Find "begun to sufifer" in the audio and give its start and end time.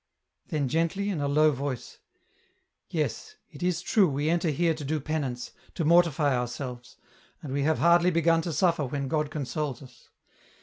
8.09-8.91